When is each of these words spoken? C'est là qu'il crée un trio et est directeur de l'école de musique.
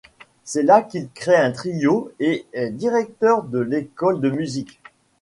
C'est 0.45 0.63
là 0.63 0.81
qu'il 0.81 1.09
crée 1.11 1.35
un 1.35 1.51
trio 1.51 2.11
et 2.19 2.47
est 2.53 2.71
directeur 2.71 3.43
de 3.43 3.59
l'école 3.59 4.19
de 4.19 4.31
musique. 4.31 4.81